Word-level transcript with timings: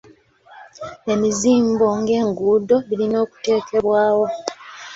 Emizimbo 1.13 1.87
ng'enguudo 2.01 2.75
birina 2.87 3.17
okuteekebwawo. 3.25 4.25